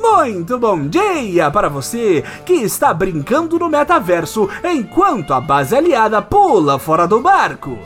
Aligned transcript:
Muito 0.00 0.56
bom 0.56 0.86
dia 0.86 1.50
para 1.50 1.68
você 1.68 2.22
que 2.46 2.52
está 2.52 2.94
brincando 2.94 3.58
no 3.58 3.68
metaverso 3.68 4.48
enquanto 4.62 5.34
a 5.34 5.40
base 5.40 5.74
aliada 5.74 6.22
pula 6.22 6.78
fora 6.78 7.08
do 7.08 7.20
barco. 7.20 7.76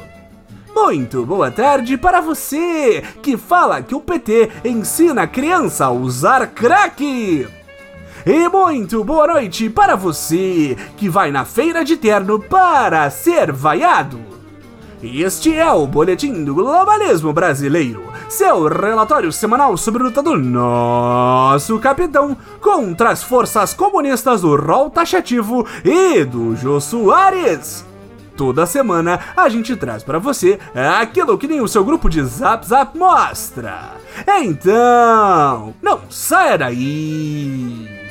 Muito 0.75 1.25
boa 1.25 1.51
tarde 1.51 1.97
para 1.97 2.21
você 2.21 3.03
que 3.23 3.39
fala 3.39 3.81
que 3.81 3.95
o 3.95 4.01
PT 4.01 4.51
ensina 4.67 5.23
a 5.23 5.27
criança 5.27 5.87
a 5.87 5.91
usar 5.91 6.47
crack. 6.49 7.62
E 8.25 8.49
muito 8.49 9.03
boa 9.03 9.27
noite 9.27 9.69
para 9.69 9.97
você 9.97 10.77
que 10.97 11.09
vai 11.09 11.33
na 11.33 11.45
feira 11.45 11.85
de 11.85 11.97
terno 11.97 12.39
para 12.39 13.11
ser 13.11 13.51
vaiado. 13.51 14.21
Este 15.03 15.53
é 15.53 15.69
o 15.73 15.89
Boletim 15.89 16.45
do 16.45 16.55
Globalismo 16.55 17.33
Brasileiro, 17.33 18.05
seu 18.29 18.69
relatório 18.69 19.33
semanal 19.33 19.77
sobre 19.77 20.03
a 20.03 20.07
luta 20.07 20.23
do 20.23 20.37
nosso 20.37 21.81
capitão 21.81 22.37
contra 22.61 23.11
as 23.11 23.25
forças 23.25 23.75
comunistas 23.75 24.43
do 24.43 24.55
rol 24.55 24.89
taxativo 24.89 25.67
e 25.85 26.25
do 26.25 26.55
Jô 26.55 26.81
Soares. 26.81 27.85
Toda 28.37 28.67
semana 28.67 29.19
a 29.37 29.49
gente 29.49 29.75
traz 29.75 30.05
para 30.05 30.21
você 30.21 30.61
aquilo 31.01 31.37
que 31.37 31.49
nem 31.49 31.61
o 31.61 31.67
seu 31.67 31.85
grupo 31.85 32.09
de 32.09 32.23
Zap 32.23 32.65
Zap 32.65 32.97
mostra. 32.97 33.95
Então, 34.41 35.75
não 35.83 36.01
saia 36.09 36.57
daí! 36.57 38.02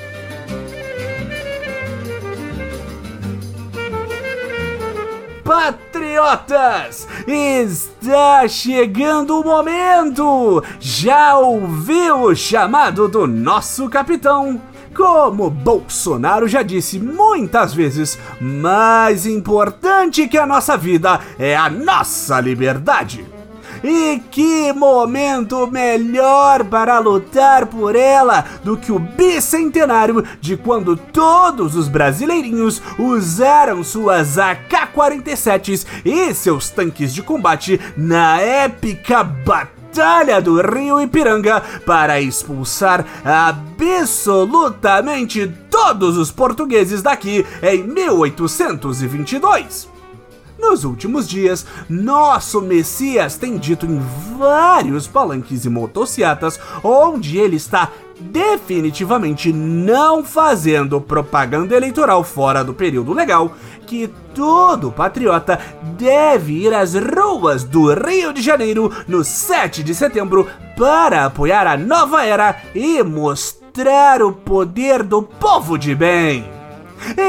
Patriotas, 5.44 7.08
está 7.28 8.48
chegando 8.48 9.40
o 9.40 9.44
momento! 9.44 10.64
Já 10.80 11.38
ouviu 11.38 12.24
o 12.24 12.36
chamado 12.36 13.08
do 13.08 13.26
nosso 13.26 13.90
capitão? 13.90 14.62
Como 14.96 15.50
Bolsonaro 15.50 16.48
já 16.48 16.62
disse 16.62 17.00
muitas 17.00 17.74
vezes, 17.74 18.20
mais 18.40 19.26
importante 19.26 20.28
que 20.28 20.38
a 20.38 20.46
nossa 20.46 20.78
vida 20.78 21.20
é 21.40 21.56
a 21.56 21.70
nossa 21.70 22.40
liberdade. 22.40 23.26
E 23.84 24.22
que 24.30 24.72
momento 24.74 25.66
melhor 25.66 26.64
para 26.66 27.00
lutar 27.00 27.66
por 27.66 27.96
ela 27.96 28.46
do 28.64 28.78
que 28.78 28.92
o 28.92 29.00
bicentenário 29.00 30.24
de 30.40 30.56
quando 30.56 30.96
todos 30.96 31.76
os 31.76 31.88
brasileirinhos 31.88 32.82
usaram 33.00 33.84
suas 33.84 34.38
AK-47s 34.92 35.86
e 36.04 36.34
seus 36.34 36.70
tanques 36.70 37.14
de 37.14 37.24
combate 37.24 37.80
na 37.96 38.42
épica 38.42 39.24
Batalha 39.24 40.42
do 40.42 40.60
Rio 40.62 41.02
Ipiranga 41.02 41.62
para 41.86 42.20
expulsar 42.22 43.06
absolutamente 43.26 45.50
todos 45.70 46.18
os 46.18 46.32
portugueses 46.32 47.02
daqui 47.02 47.46
em 47.64 47.84
1822. 47.84 50.01
Nos 50.62 50.84
últimos 50.84 51.28
dias, 51.28 51.66
nosso 51.90 52.62
Messias 52.62 53.36
tem 53.36 53.58
dito 53.58 53.88
em 53.88 54.00
vários 54.38 55.08
palanques 55.08 55.66
e 55.66 55.70
motocicletas 55.70 56.60
onde 56.84 57.40
ele 57.40 57.56
está 57.56 57.90
definitivamente 58.20 59.52
não 59.52 60.24
fazendo 60.24 61.02
propaganda 61.02 61.76
eleitoral 61.76 62.24
fora 62.24 62.64
do 62.64 62.76
período 62.76 63.12
legal, 63.12 63.52
que 63.88 64.08
todo 64.36 64.92
patriota 64.92 65.60
deve 65.98 66.54
ir 66.54 66.76
às 66.76 66.94
ruas 66.94 67.64
do 67.64 67.92
Rio 67.92 68.32
de 68.32 68.44
Janeiro 68.44 68.94
no 69.08 69.24
7 69.24 69.82
de 69.82 69.96
setembro 69.96 70.48
para 70.78 71.26
apoiar 71.26 71.66
a 71.66 71.76
nova 71.76 72.24
era 72.24 72.62
e 72.76 73.02
mostrar 73.02 74.22
o 74.22 74.32
poder 74.32 75.02
do 75.02 75.24
povo 75.24 75.76
de 75.76 75.96
bem. 75.96 76.51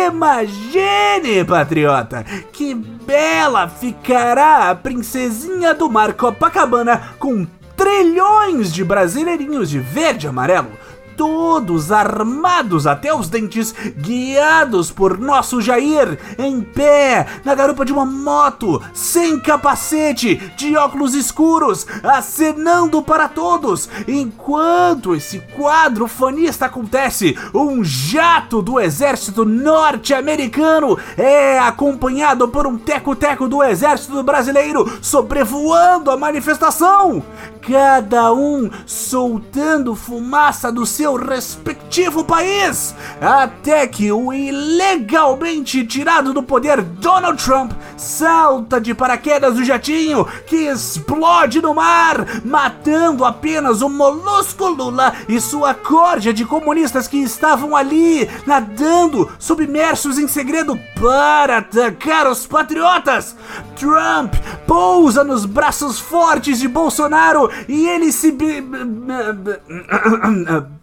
Imagine, 0.09 1.44
patriota, 1.44 2.25
que 2.53 2.75
bela 2.75 3.69
ficará 3.69 4.71
a 4.71 4.75
princesinha 4.75 5.75
do 5.75 5.91
mar 5.91 6.12
Copacabana 6.15 7.15
com 7.19 7.47
trilhões 7.77 8.72
de 8.72 8.84
brasileirinhos 8.84 9.71
de 9.71 9.78
verde 9.78 10.27
e 10.27 10.28
amarelo 10.28 10.71
todos 11.17 11.93
armados 11.93 12.87
até 12.87 13.15
os 13.15 13.28
dentes, 13.28 13.75
guiados 13.97 14.91
por 14.91 15.19
nosso 15.19 15.61
Jair, 15.61 16.19
em 16.39 16.61
pé, 16.61 17.27
na 17.45 17.55
garupa 17.55 17.84
de 17.84 17.93
uma 17.93 18.05
moto, 18.05 18.83
sem 18.93 19.39
capacete, 19.39 20.37
de 20.56 20.77
óculos 20.77 21.15
escuros, 21.15 21.87
acenando 22.03 23.03
para 23.03 23.28
todos. 23.28 23.89
Enquanto 24.06 25.15
esse 25.15 25.39
quadro 25.56 26.06
fanista 26.06 26.67
acontece, 26.67 27.37
um 27.55 27.83
jato 27.84 28.62
do 28.62 28.81
exército 28.81 29.44
norte-americano 29.44 30.99
é 31.17 31.59
acompanhado 31.59 32.49
por 32.49 32.67
um 32.67 32.77
teco-teco 32.77 33.49
do 33.49 33.62
exército 33.62 34.23
brasileiro 34.23 34.99
sobrevoando 35.00 36.11
a 36.11 36.17
manifestação 36.17 37.23
cada 37.67 38.33
um 38.33 38.69
soltando 38.84 39.95
fumaça 39.95 40.73
do 40.73 40.84
seu 40.84 41.15
respectivo 41.15 42.25
país, 42.25 42.95
até 43.21 43.87
que 43.87 44.11
o 44.11 44.33
ilegalmente 44.33 45.87
tirado 45.87 46.33
do 46.33 46.43
poder 46.43 46.83
Donald 46.83 47.43
Trump 47.43 47.73
salta 47.97 48.81
de 48.81 48.93
paraquedas 48.93 49.55
do 49.55 49.65
jatinho 49.65 50.27
que 50.47 50.56
explode 50.56 51.62
no 51.62 51.75
mar, 51.75 52.43
matando 52.45 53.25
apenas 53.25 53.81
o 53.81 53.89
molusco 53.89 54.67
Lula 54.69 55.15
e 55.29 55.41
sua 55.41 55.73
corja 55.73 56.33
de 56.33 56.44
comunistas 56.44 57.06
que 57.06 57.19
estavam 57.19 57.77
ali 57.77 58.29
nadando, 58.44 59.31
submersos 59.39 60.19
em 60.19 60.27
segredo 60.27 60.79
para 61.00 61.59
atacar 61.59 62.27
os 62.27 62.47
patriotas. 62.47 63.37
Trump 63.77 64.34
pousa 64.67 65.23
nos 65.25 65.45
braços 65.45 65.99
fortes 65.99 66.59
de 66.59 66.69
Bolsonaro 66.69 67.50
e 67.69 67.87
ele 67.89 68.12
se. 68.12 68.37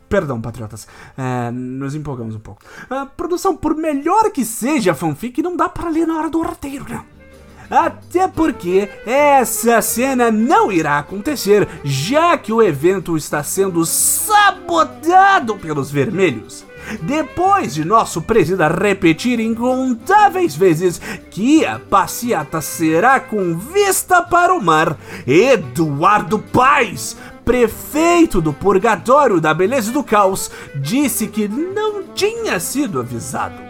Perdão, 0.07 0.41
patriotas. 0.41 0.87
É, 1.17 1.51
nos 1.51 1.93
empolgamos 1.93 2.35
um 2.35 2.39
pouco. 2.39 2.61
A 2.89 3.05
produção, 3.05 3.55
por 3.55 3.75
melhor 3.75 4.31
que 4.31 4.43
seja 4.43 4.91
a 4.91 4.95
fanfic, 4.95 5.41
não 5.41 5.55
dá 5.55 5.69
para 5.69 5.89
ler 5.89 6.07
na 6.07 6.17
hora 6.17 6.29
do 6.29 6.41
roteiro, 6.41 6.85
não. 6.89 7.19
Até 7.69 8.27
porque 8.27 8.89
essa 9.05 9.79
cena 9.81 10.31
não 10.31 10.71
irá 10.71 10.97
acontecer, 10.97 11.67
já 11.83 12.35
que 12.35 12.51
o 12.51 12.63
evento 12.63 13.15
está 13.15 13.43
sendo 13.43 13.85
sabotado 13.85 15.55
pelos 15.57 15.91
vermelhos. 15.91 16.65
Depois 17.01 17.73
de 17.73 17.85
nosso 17.85 18.21
presida 18.21 18.67
repetir 18.67 19.39
incontáveis 19.39 20.55
vezes 20.55 20.99
que 21.29 21.65
a 21.65 21.79
passeata 21.79 22.61
será 22.61 23.19
com 23.19 23.57
vista 23.57 24.21
para 24.21 24.53
o 24.53 24.61
mar, 24.61 24.97
Eduardo 25.25 26.39
Paes, 26.39 27.15
prefeito 27.45 28.41
do 28.41 28.53
Purgatório 28.53 29.39
da 29.39 29.53
Beleza 29.53 29.91
do 29.91 30.03
Caos, 30.03 30.51
disse 30.75 31.27
que 31.27 31.47
não 31.47 32.03
tinha 32.13 32.59
sido 32.59 32.99
avisado. 32.99 33.68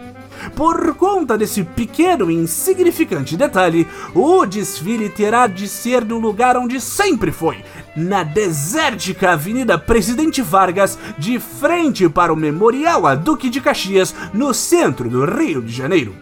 Por 0.54 0.94
conta 0.94 1.36
desse 1.36 1.62
pequeno 1.62 2.30
e 2.30 2.34
insignificante 2.34 3.36
detalhe, 3.36 3.86
o 4.14 4.46
desfile 4.46 5.08
terá 5.08 5.46
de 5.46 5.68
ser 5.68 6.04
no 6.04 6.18
lugar 6.18 6.56
onde 6.56 6.80
sempre 6.80 7.30
foi, 7.30 7.62
na 7.94 8.22
desértica 8.22 9.32
Avenida 9.32 9.78
Presidente 9.78 10.40
Vargas, 10.40 10.98
de 11.18 11.38
frente 11.38 12.08
para 12.08 12.32
o 12.32 12.36
Memorial 12.36 13.06
a 13.06 13.14
Duque 13.14 13.50
de 13.50 13.60
Caxias, 13.60 14.14
no 14.32 14.54
centro 14.54 15.08
do 15.08 15.24
Rio 15.24 15.62
de 15.62 15.72
Janeiro. 15.72 16.14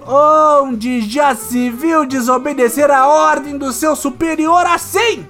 Onde 0.00 1.02
já 1.02 1.34
se 1.34 1.70
viu 1.70 2.06
desobedecer 2.06 2.90
a 2.90 3.06
ordem 3.06 3.58
do 3.58 3.72
seu 3.72 3.94
superior 3.94 4.64
assim? 4.66 5.26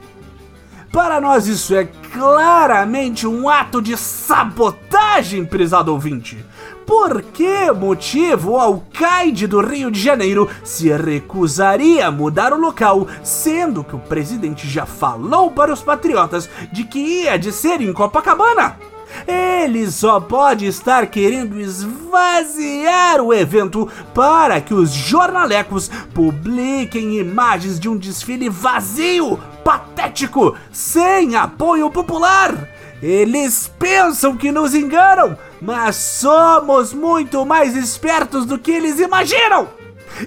Para 0.92 1.20
nós, 1.20 1.46
isso 1.46 1.74
é 1.74 1.84
claramente 2.12 3.26
um 3.26 3.48
ato 3.48 3.80
de 3.80 3.96
sabotagem, 3.96 5.44
prezado 5.44 5.92
ouvinte. 5.92 6.44
Por 6.90 7.22
que 7.22 7.70
motivo 7.70 8.50
o 8.50 8.58
alcaide 8.58 9.46
do 9.46 9.60
Rio 9.60 9.92
de 9.92 10.00
Janeiro 10.00 10.50
se 10.64 10.92
recusaria 10.92 12.08
a 12.08 12.10
mudar 12.10 12.52
o 12.52 12.58
local, 12.58 13.06
sendo 13.22 13.84
que 13.84 13.94
o 13.94 14.00
presidente 14.00 14.68
já 14.68 14.84
falou 14.84 15.52
para 15.52 15.72
os 15.72 15.84
patriotas 15.84 16.50
de 16.72 16.82
que 16.82 16.98
ia 16.98 17.38
de 17.38 17.52
ser 17.52 17.80
em 17.80 17.92
Copacabana? 17.92 18.76
Ele 19.24 19.88
só 19.88 20.18
pode 20.18 20.66
estar 20.66 21.06
querendo 21.06 21.60
esvaziar 21.60 23.20
o 23.20 23.32
evento 23.32 23.88
para 24.12 24.60
que 24.60 24.74
os 24.74 24.90
jornalecos 24.90 25.88
publiquem 26.12 27.18
imagens 27.18 27.78
de 27.78 27.88
um 27.88 27.96
desfile 27.96 28.48
vazio, 28.48 29.38
patético, 29.64 30.56
sem 30.72 31.36
apoio 31.36 31.88
popular. 31.88 32.68
Eles 33.02 33.70
pensam 33.78 34.36
que 34.36 34.52
nos 34.52 34.74
enganam, 34.74 35.36
mas 35.60 35.96
somos 35.96 36.92
muito 36.92 37.46
mais 37.46 37.74
espertos 37.74 38.44
do 38.44 38.58
que 38.58 38.70
eles 38.70 39.00
imaginam! 39.00 39.68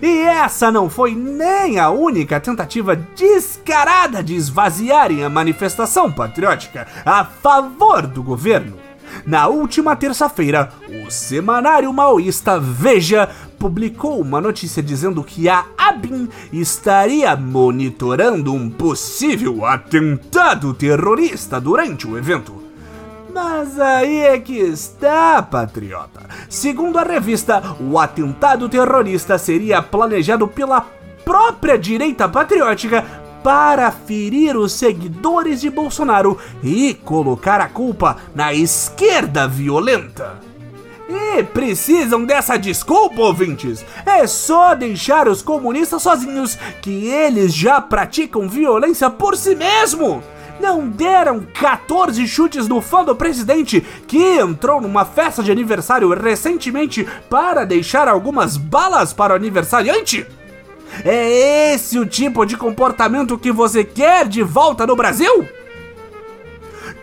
E 0.02 0.22
essa 0.22 0.72
não 0.72 0.90
foi 0.90 1.14
nem 1.14 1.78
a 1.78 1.90
única 1.90 2.40
tentativa 2.40 2.96
descarada 2.96 4.24
de 4.24 4.34
esvaziarem 4.34 5.24
a 5.24 5.30
manifestação 5.30 6.12
patriótica 6.12 6.88
a 7.06 7.24
favor 7.24 8.08
do 8.08 8.24
governo. 8.24 8.80
Na 9.26 9.48
última 9.48 9.96
terça-feira, 9.96 10.72
o 10.90 11.12
semanário 11.12 11.94
maoísta 11.94 12.60
Veja 12.60 13.30
publicou 13.60 14.20
uma 14.20 14.42
notícia 14.42 14.82
dizendo 14.82 15.24
que 15.24 15.48
a 15.48 15.66
ABIN 15.78 16.28
estaria 16.52 17.36
monitorando 17.36 18.52
um 18.54 18.70
possível 18.70 19.66
atentado 19.66 20.74
terrorista 20.74 21.62
durante 21.62 22.08
o 22.08 22.18
evento. 22.18 22.63
Mas 23.34 23.80
aí 23.80 24.20
é 24.20 24.40
que 24.40 24.60
está, 24.60 25.42
patriota. 25.42 26.22
Segundo 26.48 27.00
a 27.00 27.04
revista, 27.04 27.76
o 27.80 27.98
atentado 27.98 28.70
terrorista 28.70 29.40
seria 29.40 29.82
planejado 29.82 30.48
pela 30.48 30.82
própria 31.26 31.76
direita 31.76 32.30
patriótica 32.30 33.04
para 33.44 33.92
ferir 33.92 34.56
os 34.56 34.74
seguidores 34.74 35.62
de 35.62 35.72
Bolsonaro 35.72 36.38
e 36.64 36.94
colocar 36.94 37.60
a 37.60 37.68
culpa 37.68 38.18
na 38.36 38.54
esquerda 38.54 39.48
violenta. 39.48 40.40
E 41.10 41.44
precisam 41.44 42.24
dessa 42.26 42.56
desculpa, 42.56 43.20
ouvintes? 43.20 43.84
É 44.06 44.28
só 44.28 44.76
deixar 44.76 45.28
os 45.28 45.42
comunistas 45.42 46.04
sozinhos, 46.04 46.56
que 46.84 47.08
eles 47.08 47.54
já 47.54 47.82
praticam 47.82 48.48
violência 48.48 49.10
por 49.10 49.36
si 49.36 49.56
mesmo 49.56 50.22
não 50.60 50.88
deram 50.88 51.46
14 51.54 52.28
chutes 52.28 52.68
no 52.68 52.82
fã 52.82 53.04
do 53.04 53.16
presidente 53.16 53.82
que 54.08 54.18
entrou 54.18 54.80
numa 54.80 55.06
festa 55.06 55.44
de 55.44 55.52
aniversário 55.52 56.14
recentemente 56.14 57.08
para 57.30 57.66
deixar 57.66 58.08
algumas 58.08 58.58
balas 58.58 59.14
para 59.14 59.34
o 59.34 59.36
aniversariante? 59.36 60.26
É 61.04 61.74
esse 61.74 61.98
o 61.98 62.06
tipo 62.06 62.46
de 62.46 62.56
comportamento 62.56 63.38
que 63.38 63.52
você 63.52 63.84
quer 63.84 64.28
de 64.28 64.44
volta 64.44 64.86
no 64.86 64.96
Brasil? 64.96 65.48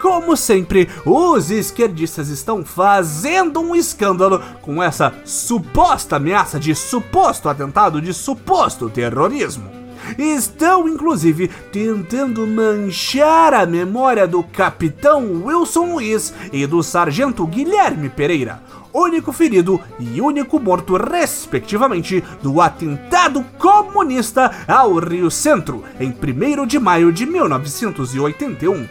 Como 0.00 0.34
sempre, 0.34 0.88
os 1.04 1.50
esquerdistas 1.50 2.28
estão 2.28 2.64
fazendo 2.64 3.60
um 3.60 3.76
escândalo 3.76 4.42
com 4.62 4.82
essa 4.82 5.12
suposta 5.26 6.16
ameaça 6.16 6.58
de 6.58 6.74
suposto 6.74 7.48
atentado 7.48 8.00
de 8.00 8.14
suposto 8.14 8.88
terrorismo. 8.88 9.79
Estão, 10.18 10.88
inclusive, 10.88 11.48
tentando 11.72 12.46
manchar 12.46 13.54
a 13.54 13.66
memória 13.66 14.26
do 14.26 14.42
capitão 14.42 15.42
Wilson 15.44 15.92
Luiz 15.92 16.34
e 16.52 16.66
do 16.66 16.82
sargento 16.82 17.46
Guilherme 17.46 18.08
Pereira, 18.08 18.62
único 18.92 19.32
ferido 19.32 19.80
e 19.98 20.20
único 20.20 20.58
morto, 20.58 20.96
respectivamente, 20.96 22.22
do 22.42 22.60
atentado 22.60 23.44
comunista 23.58 24.50
ao 24.66 24.94
Rio 24.98 25.30
Centro, 25.30 25.84
em 25.98 26.10
1 26.10 26.66
de 26.66 26.78
maio 26.78 27.12
de 27.12 27.26
1981. 27.26 28.88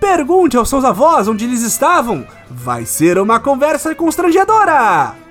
Pergunte 0.00 0.56
aos 0.56 0.68
seus 0.68 0.84
avós 0.84 1.26
onde 1.26 1.44
eles 1.44 1.62
estavam. 1.62 2.24
Vai 2.48 2.84
ser 2.84 3.18
uma 3.18 3.40
conversa 3.40 3.94
constrangedora! 3.94 5.27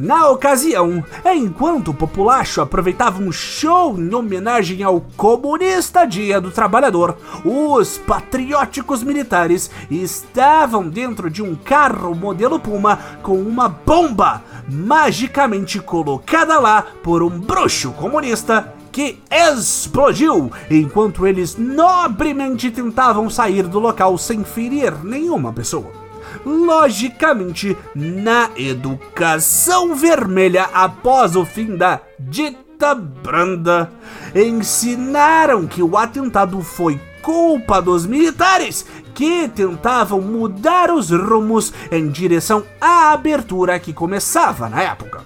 Na 0.00 0.30
ocasião, 0.30 1.04
enquanto 1.26 1.88
o 1.88 1.94
populacho 1.94 2.60
aproveitava 2.60 3.20
um 3.20 3.32
show 3.32 3.98
em 3.98 4.14
homenagem 4.14 4.80
ao 4.84 5.00
comunista 5.16 6.06
Dia 6.06 6.40
do 6.40 6.52
Trabalhador, 6.52 7.18
os 7.44 7.98
patrióticos 7.98 9.02
militares 9.02 9.68
estavam 9.90 10.88
dentro 10.88 11.28
de 11.28 11.42
um 11.42 11.56
carro 11.56 12.14
modelo 12.14 12.60
Puma 12.60 12.96
com 13.24 13.42
uma 13.42 13.68
bomba 13.68 14.40
magicamente 14.70 15.80
colocada 15.80 16.60
lá 16.60 16.86
por 17.02 17.20
um 17.20 17.30
bruxo 17.30 17.90
comunista 17.90 18.72
que 18.92 19.18
explodiu 19.28 20.52
enquanto 20.70 21.26
eles 21.26 21.56
nobremente 21.56 22.70
tentavam 22.70 23.28
sair 23.28 23.64
do 23.64 23.80
local 23.80 24.16
sem 24.16 24.44
ferir 24.44 24.94
nenhuma 25.04 25.52
pessoa 25.52 26.07
logicamente, 26.44 27.76
na 27.94 28.50
educação 28.56 29.94
vermelha 29.94 30.64
após 30.72 31.36
o 31.36 31.44
fim 31.44 31.76
da 31.76 32.00
dita 32.18 32.94
branda, 32.94 33.90
ensinaram 34.34 35.66
que 35.66 35.82
o 35.82 35.96
atentado 35.96 36.60
foi 36.62 37.00
culpa 37.22 37.82
dos 37.82 38.06
militares 38.06 38.86
que 39.14 39.48
tentavam 39.48 40.20
mudar 40.20 40.90
os 40.90 41.10
rumos 41.10 41.72
em 41.90 42.08
direção 42.08 42.64
à 42.80 43.12
abertura 43.12 43.78
que 43.78 43.92
começava 43.92 44.68
na 44.68 44.82
época. 44.82 45.17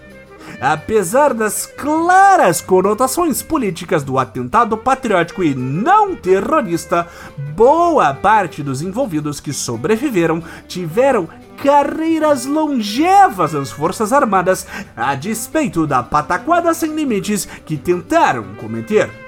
Apesar 0.63 1.35
das 1.35 1.67
claras 1.67 2.61
conotações 2.61 3.43
políticas 3.43 4.05
do 4.05 4.17
atentado 4.17 4.77
patriótico 4.77 5.43
e 5.43 5.57
não 5.57 6.15
terrorista, 6.15 7.09
boa 7.57 8.15
parte 8.15 8.63
dos 8.63 8.81
envolvidos 8.81 9.41
que 9.41 9.53
sobreviveram 9.53 10.41
tiveram 10.69 11.29
carreiras 11.61 12.47
longevas 12.47 13.55
nas 13.55 13.73
Forças 13.73 14.13
Armadas, 14.13 14.65
a 14.97 15.17
despeito 15.17 15.85
da 15.85 16.01
pataquada 16.01 16.73
sem 16.73 16.95
limites 16.95 17.45
que 17.67 17.77
tentaram 17.77 18.55
cometer. 18.55 19.22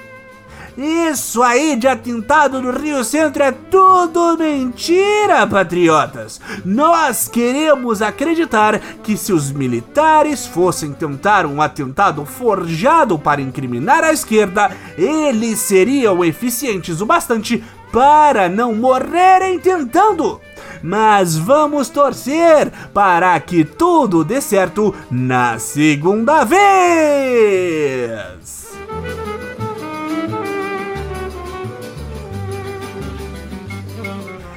Isso 0.76 1.41
aí 1.41 1.76
de 1.76 1.87
atentado 1.87 2.61
no 2.61 2.73
Rio 2.73 3.05
Centro 3.05 3.44
é 3.44 3.53
tudo 3.53 4.37
mentira, 4.37 5.47
patriotas! 5.47 6.41
Nós 6.65 7.29
queremos 7.29 8.03
acreditar 8.03 8.81
que 9.03 9.17
se 9.17 9.32
os 9.32 9.53
militares 9.53 10.47
fossem 10.47 10.93
tentar 10.93 11.47
um 11.47 11.62
atentado 11.62 12.25
forjado 12.25 13.17
para 13.17 13.41
incriminar 13.41 14.03
a 14.03 14.12
esquerda, 14.12 14.73
eles 14.99 15.61
seriam 15.61 16.25
eficientes 16.25 17.00
o 17.00 17.06
bastante 17.06 17.62
para 17.93 18.49
não 18.49 18.75
morrerem 18.75 19.61
tentando. 19.61 20.41
Mas 20.82 21.37
vamos 21.37 21.88
torcer 21.88 22.73
para 22.93 23.38
que 23.38 23.65
tudo 23.65 24.25
dê 24.25 24.41
certo 24.41 24.93
na 25.09 25.56
segunda 25.61 26.43
vez! 26.44 28.34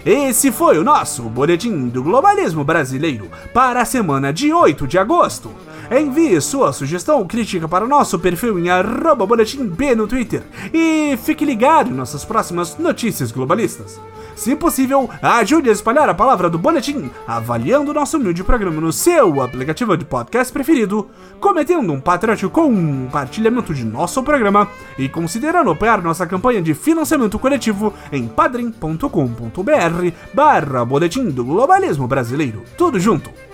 Esse 0.09 0.53
foi 0.53 0.77
o 0.77 0.85
nosso 0.85 1.23
Boletim 1.23 1.89
do 1.89 2.01
Globalismo 2.01 2.63
Brasileiro 2.63 3.29
para 3.53 3.81
a 3.81 3.85
semana 3.85 4.31
de 4.31 4.53
8 4.53 4.87
de 4.87 4.97
agosto. 4.97 5.51
Envie 5.89 6.39
sua 6.41 6.73
sugestão 6.73 7.19
ou 7.19 7.25
crítica 7.25 7.67
para 7.67 7.87
nosso 7.87 8.19
perfil 8.19 8.59
em 8.59 8.69
arroba 8.69 9.25
boletim 9.25 9.65
B 9.65 9.95
no 9.95 10.07
Twitter 10.07 10.43
e 10.73 11.17
fique 11.23 11.45
ligado 11.45 11.89
em 11.89 11.93
nossas 11.93 12.25
próximas 12.25 12.77
notícias 12.77 13.31
globalistas. 13.31 13.99
Se 14.37 14.55
possível, 14.55 15.09
ajude 15.19 15.67
a 15.67 15.73
espalhar 15.73 16.07
a 16.07 16.13
palavra 16.13 16.47
do 16.47 16.59
boletim, 16.59 17.09
avaliando 17.25 17.93
nosso 17.93 18.17
humilde 18.17 18.43
programa 18.43 18.79
no 18.79 18.93
seu 18.93 19.41
aplicativo 19.41 19.97
de 19.97 20.05
podcast 20.05 20.53
preferido, 20.53 21.09
cometendo 21.39 21.91
um 21.91 21.99
patriótico 21.99 22.51
compartilhamento 22.51 23.73
de 23.73 23.83
nosso 23.83 24.21
programa 24.21 24.67
e 24.95 25.09
considerando 25.09 25.71
apoiar 25.71 26.03
nossa 26.03 26.27
campanha 26.27 26.61
de 26.61 26.75
financiamento 26.75 27.39
coletivo 27.39 27.91
em 28.11 28.27
padrim.com.br 28.27 30.11
barra 30.33 30.85
boletim 30.85 31.31
do 31.31 31.43
globalismo 31.43 32.07
brasileiro. 32.07 32.61
Tudo 32.77 32.99
junto. 32.99 33.46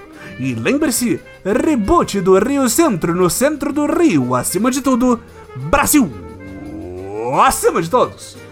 E 0.44 0.56
lembre-se, 0.56 1.22
reboot 1.46 2.20
do 2.20 2.38
Rio 2.38 2.68
Centro 2.68 3.16
no 3.16 3.30
centro 3.30 3.72
do 3.72 3.86
Rio, 3.86 4.36
acima 4.36 4.70
de 4.70 4.82
tudo, 4.82 5.18
Brasil! 5.56 6.12
Acima 7.46 7.82
de 7.82 7.90
todos! 7.90 8.43